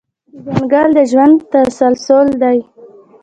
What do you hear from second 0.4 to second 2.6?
ځنګل د ژوند تسلسل دی.